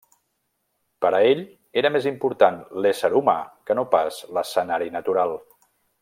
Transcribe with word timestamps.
Per 1.05 1.09
a 1.17 1.19
ell 1.33 1.43
era 1.83 1.91
més 1.97 2.07
important 2.13 2.57
l'ésser 2.85 3.13
humà 3.21 3.35
que 3.69 3.77
no 3.81 3.87
pas 3.95 4.17
l'escenari 4.39 4.89
natural. 5.01 5.37